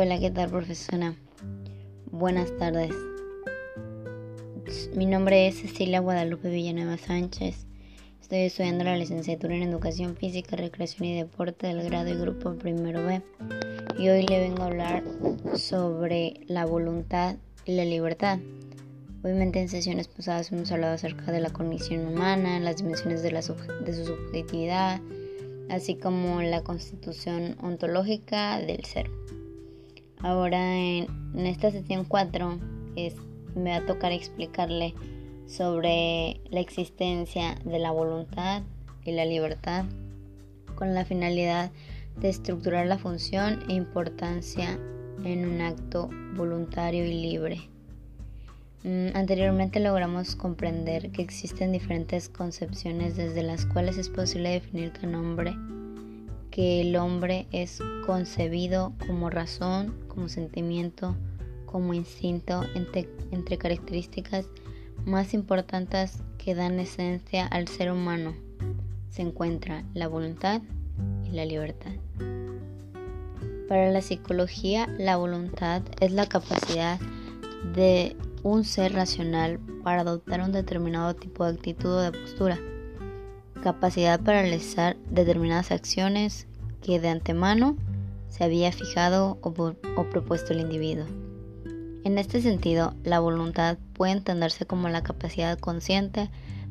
[0.00, 1.16] Hola, ¿qué tal, profesora?
[2.12, 2.94] Buenas tardes.
[4.94, 7.66] Mi nombre es Cecilia Guadalupe Villanueva Sánchez.
[8.22, 13.04] Estoy estudiando la licenciatura en Educación Física, Recreación y Deporte del grado y grupo primero
[13.04, 13.22] B.
[13.98, 15.02] Y hoy le vengo a hablar
[15.56, 18.38] sobre la voluntad y la libertad.
[19.24, 23.40] Obviamente en sesiones pasadas hemos hablado acerca de la cognición humana, las dimensiones de, la
[23.40, 25.00] de su subjetividad,
[25.68, 29.10] así como la constitución ontológica del ser.
[30.20, 31.06] Ahora en,
[31.46, 32.58] esta sesión 4
[33.54, 34.94] me va a tocar explicarle
[35.46, 38.62] sobre la existencia de la voluntad
[39.04, 39.84] y la libertad
[40.74, 41.70] con la finalidad
[42.20, 44.78] de estructurar la función e importancia
[45.24, 47.68] en un acto voluntario y libre.
[48.84, 55.06] Mm, anteriormente logramos comprender que existen diferentes concepciones desde las cuales es posible definir que,
[55.06, 55.56] nombre,
[56.58, 61.14] que el hombre es concebido como razón, como sentimiento,
[61.66, 64.48] como instinto, entre, características
[65.06, 68.34] más importantes que dan esencia al ser humano.
[69.08, 70.60] Se encuentra la voluntad
[71.24, 71.92] y la libertad.
[73.68, 76.98] Para la psicología, la voluntad es la capacidad
[77.72, 82.58] de un ser racional para adoptar un determinado tipo de actitud o de postura,
[83.60, 86.46] capacidad para realizar determinadas acciones
[86.82, 87.76] que de antemano
[88.28, 89.52] se había fijado o,
[90.04, 91.06] propuesto el individuo.
[92.04, 96.30] En este sentido, la voluntad puede entenderse como la capacidad consciente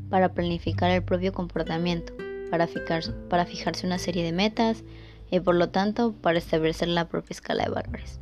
[0.09, 2.13] para planificar el propio comportamiento,
[2.49, 2.67] para,
[3.29, 4.83] para fijarse una serie de metas
[5.29, 8.19] y por lo tanto para establecer la propia escala de valores.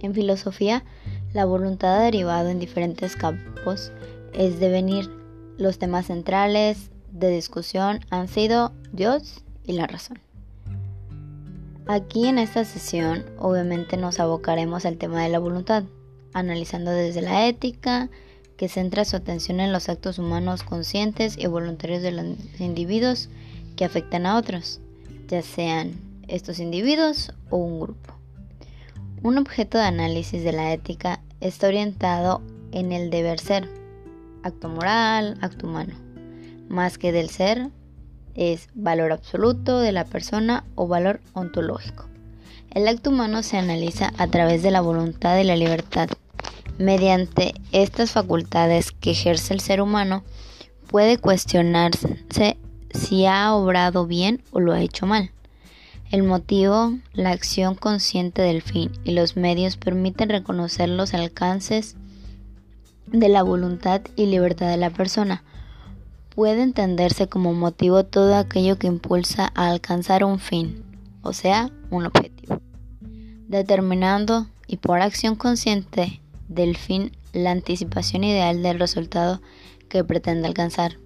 [0.00, 0.84] En filosofía,
[1.32, 3.90] la voluntad ha derivado en diferentes campos,
[4.34, 5.10] es devenir.
[5.56, 10.18] Los temas centrales de discusión han sido Dios y la razón.
[11.86, 15.84] Aquí en esta sesión obviamente nos abocaremos al tema de la voluntad,
[16.32, 18.10] analizando desde la ética,
[18.56, 22.26] que centra su atención en los actos humanos conscientes y voluntarios de los
[22.60, 23.28] individuos
[23.76, 24.80] que afectan a otros,
[25.28, 25.92] ya sean
[26.28, 28.14] estos individuos o un grupo.
[29.22, 33.68] Un objeto de análisis de la ética está orientado en el deber ser,
[34.42, 35.94] acto moral, acto humano,
[36.68, 37.70] más que del ser,
[38.34, 42.06] es valor absoluto de la persona o valor ontológico.
[42.70, 46.08] El acto humano se analiza a través de la voluntad y la libertad.
[46.76, 50.24] Mediante estas facultades que ejerce el ser humano,
[50.88, 52.24] puede cuestionarse
[52.92, 55.30] si ha obrado bien o lo ha hecho mal.
[56.10, 61.96] El motivo, la acción consciente del fin y los medios permiten reconocer los alcances
[63.06, 65.42] de la voluntad y libertad de la persona.
[66.34, 70.82] Puede entenderse como motivo todo aquello que impulsa a alcanzar un fin,
[71.22, 72.60] o sea, un objetivo,
[73.46, 79.40] determinando y por acción consciente del fin la anticipación ideal del resultado
[79.88, 80.98] que pretende alcanzar.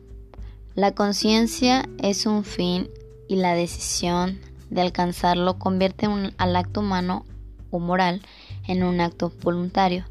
[0.75, 2.89] La conciencia es un fin
[3.29, 4.39] y la decisión
[4.71, 6.07] de alcanzarlo convierte
[6.39, 7.27] al acto humano
[7.71, 8.23] o moral
[8.67, 10.07] en un acto voluntario,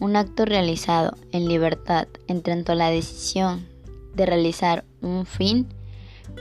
[0.00, 3.73] un acto realizado en libertad, en tanto la decisión
[4.14, 5.68] de realizar un fin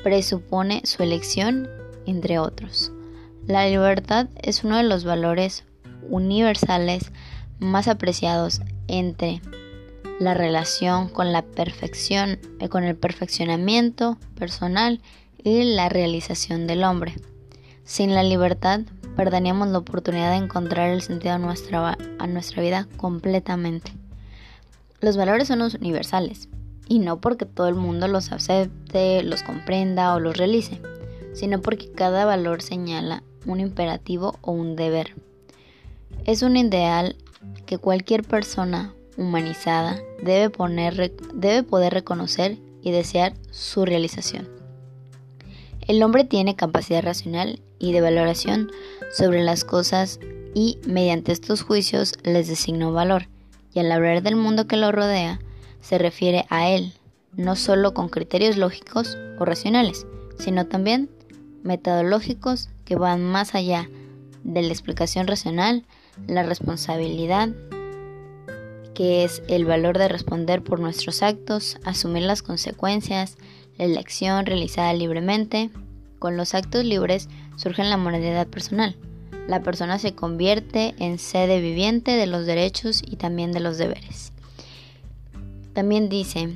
[0.03, 1.69] presupone su elección,
[2.05, 2.91] entre otros.
[3.47, 5.65] La libertad es uno de los valores
[6.09, 7.11] universales
[7.59, 9.41] más apreciados entre
[10.19, 15.01] la relación con la perfección, eh, con el perfeccionamiento personal
[15.43, 17.15] y la realización del hombre.
[17.83, 18.81] Sin la libertad,
[19.15, 21.97] perderíamos la oportunidad de encontrar el sentido a nuestra,
[22.27, 23.91] nuestra vida completamente.
[25.01, 26.47] Los valores son los universales,
[26.87, 30.81] y no porque todo el mundo los acepte, los comprenda o los realice,
[31.33, 35.15] sino porque cada valor señala un imperativo o un deber.
[36.25, 37.15] Es un ideal
[37.65, 44.49] que cualquier persona humanizada debe, poner, debe poder reconocer y desear su realización.
[45.87, 48.71] El hombre tiene capacidad racional y de valoración
[49.11, 50.19] sobre las cosas
[50.53, 53.27] y mediante estos juicios les designó valor,
[53.73, 55.39] y al hablar del mundo que lo rodea,
[55.83, 56.93] se refiere a él,
[57.35, 60.07] no solo con criterios lógicos o racionales,
[60.39, 61.09] sino también
[61.61, 63.89] metodológicos que van más allá
[64.43, 65.85] de la explicación racional,
[66.27, 67.49] la responsabilidad,
[68.93, 73.37] que es el valor de responder por nuestros actos, asumir las consecuencias,
[73.77, 75.71] la elección realizada libremente.
[76.19, 77.27] Con los actos libres
[77.57, 78.95] surge la moralidad personal.
[79.47, 84.32] La persona se convierte en sede viviente de los derechos y también de los deberes.
[85.73, 86.55] También dice,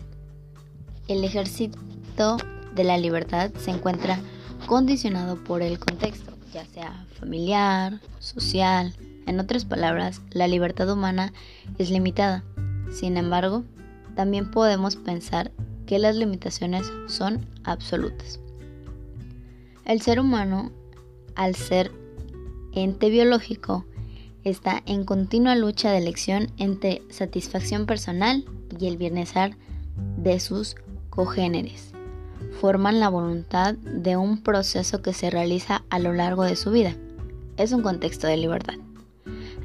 [1.08, 2.38] el ejército
[2.76, 4.20] de la libertad se encuentra
[4.68, 8.94] condicionado por el contexto, ya sea familiar, social,
[9.26, 11.34] En otras palabras, la libertad humana
[11.78, 12.46] es limitada.
[12.90, 13.66] Sin embargo,
[14.16, 15.52] también podemos pensar
[15.86, 18.40] que las limitaciones son absolutas.
[19.84, 20.72] El ser humano,
[21.36, 21.92] al ser
[22.74, 23.86] ente biológico,
[24.46, 28.46] está en continua lucha de elección entre satisfacción personal
[28.80, 29.56] y el bienestar
[30.18, 30.76] de sus
[31.10, 31.94] cogéneres.
[32.60, 36.96] Forman la voluntad de un proceso que se realiza a lo largo de su vida.
[37.58, 38.76] Es un contexto de libertad.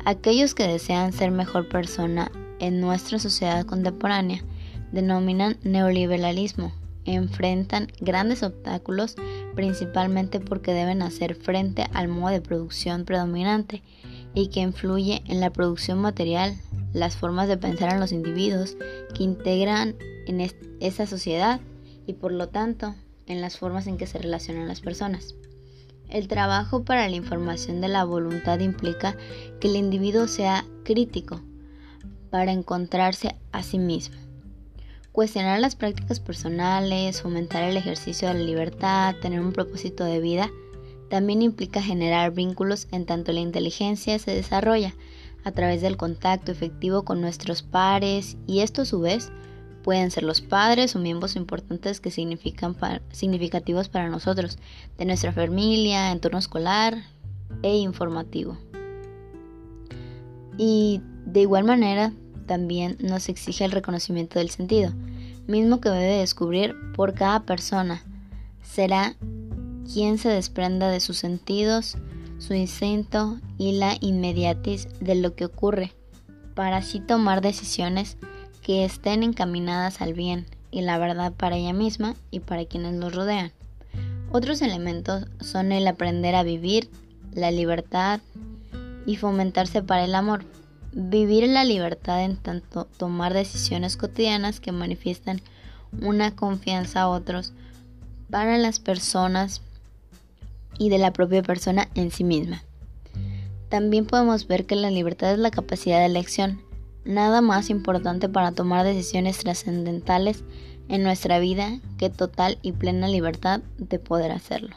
[0.05, 4.43] Aquellos que desean ser mejor persona en nuestra sociedad contemporánea
[4.93, 6.73] denominan neoliberalismo.
[7.05, 9.17] Enfrentan grandes obstáculos
[9.55, 13.83] principalmente porque deben hacer frente al modo de producción predominante
[14.35, 16.57] y que influye en la producción material,
[16.93, 18.77] las formas de pensar en los individuos
[19.15, 19.97] que integran
[20.27, 20.41] en
[20.81, 21.61] esa sociedad
[22.07, 22.95] y por lo tanto
[23.27, 25.35] en las formas en que se relacionan las personas.
[26.09, 29.17] El trabajo para la información de la voluntad implica
[29.61, 31.41] que el individuo sea crítico
[32.31, 34.17] para encontrarse a sí mismo.
[35.13, 40.51] Cuestionar las prácticas personales, fomentar el ejercicio de la libertad, tener un propósito de vida,
[41.11, 44.95] también implica generar vínculos en tanto la inteligencia se desarrolla
[45.45, 49.33] a través del contacto efectivo con nuestros pares y esto a su vez
[49.83, 52.77] pueden ser los padres o miembros importantes que significan
[53.11, 54.59] significativos para nosotros,
[54.97, 56.97] de nuestra familia, entorno escolar
[57.63, 58.57] e informativo.
[60.57, 62.13] Y de igual manera
[62.47, 64.93] también nos exige el reconocimiento del sentido,
[65.47, 68.03] mismo que debe descubrir por cada persona.
[68.63, 69.17] Será
[69.93, 71.97] quien se desprenda de sus sentidos,
[72.43, 75.93] su instinto y la inmediatis de lo que ocurre,
[76.55, 78.17] para así tomar decisiones
[78.63, 83.15] que estén encaminadas al bien y la verdad para ella misma y para quienes los
[83.15, 83.53] rodean.
[84.33, 86.91] Otros elementos son el aprender a vivir,
[87.33, 88.21] la libertad
[89.07, 90.45] y fomentarse para el amor.
[90.93, 95.41] Vivir la libertad en tanto tomar decisiones cotidianas que manifiestan
[96.01, 97.53] una confianza a otros
[98.31, 99.63] para las personas
[100.83, 102.65] y de la propia persona en sí misma.
[103.69, 106.61] También podemos ver que la libertad es la capacidad de elección,
[107.05, 110.45] nada más importante para tomar decisiones trascendentales
[110.89, 114.77] en nuestra vida que total y plena libertad de poder hacerlo.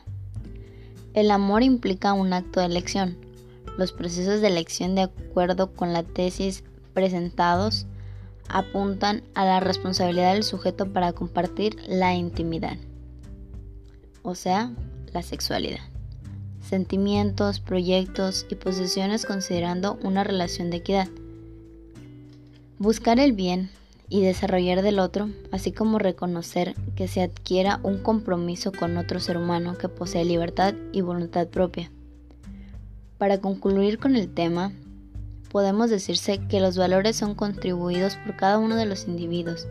[1.14, 3.18] El amor implica un acto de elección,
[3.78, 6.64] los procesos de elección de acuerdo con la tesis
[6.94, 7.88] presentados
[8.48, 12.78] apuntan a la responsabilidad del sujeto para compartir la intimidad,
[14.22, 14.72] o sea,
[15.14, 15.80] la sexualidad,
[16.68, 21.08] sentimientos, proyectos y posesiones considerando una relación de equidad.
[22.80, 23.70] Buscar el bien
[24.10, 29.38] y desarrollar del otro, así como reconocer que se adquiera un compromiso con otro ser
[29.38, 31.92] humano que posee libertad y voluntad propia.
[33.18, 34.72] Para concluir con el tema,
[35.52, 39.68] podemos decirse que los valores son contribuidos por cada uno de los individuos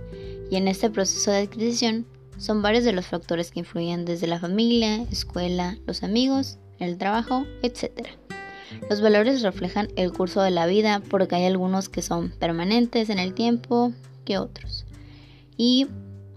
[0.51, 2.07] y en este proceso de adquisición
[2.39, 7.47] son varios de los factores que influyen desde la familia, escuela, los amigos, el trabajo,
[7.63, 8.09] etc.
[8.91, 13.19] Los valores reflejan el curso de la vida porque hay algunos que son permanentes en
[13.19, 13.93] el tiempo
[14.25, 14.85] que otros.
[15.57, 15.87] Y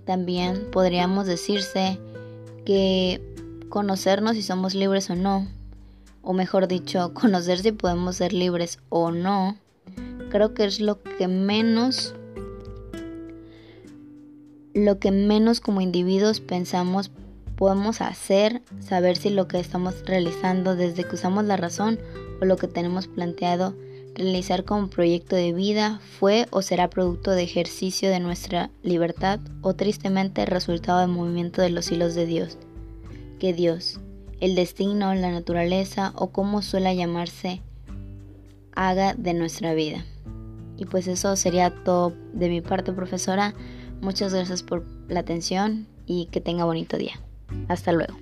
[0.05, 1.99] también podríamos decirse
[2.65, 3.21] que
[3.69, 5.47] conocernos si somos libres o no
[6.27, 9.55] o mejor dicho, conocer si podemos ser libres o no,
[10.29, 12.13] creo que es lo que menos
[14.73, 17.11] lo que menos como individuos pensamos
[17.57, 21.99] podemos hacer, saber si lo que estamos realizando desde que usamos la razón
[22.39, 23.75] o lo que tenemos planteado
[24.17, 29.75] realizar como proyecto de vida fue o será producto de ejercicio de nuestra libertad o
[29.75, 32.57] tristemente resultado del movimiento de los hilos de Dios.
[33.39, 33.99] Que Dios,
[34.39, 37.61] el destino, la naturaleza o como suele llamarse
[38.73, 40.03] haga de nuestra vida.
[40.77, 43.53] Y pues eso sería todo de mi parte, profesora.
[44.01, 47.19] Muchas gracias por la atención y que tenga bonito día.
[47.67, 48.15] Hasta luego.